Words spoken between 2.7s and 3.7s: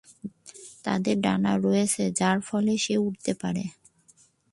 সে উড়তে পারে।